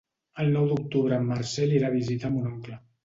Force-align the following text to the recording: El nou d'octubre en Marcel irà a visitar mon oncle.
El 0.43 0.47
nou 0.53 0.63
d'octubre 0.71 1.19
en 1.23 1.27
Marcel 1.33 1.75
irà 1.81 1.93
a 1.93 1.95
visitar 1.99 2.33
mon 2.39 2.49
oncle. 2.55 2.81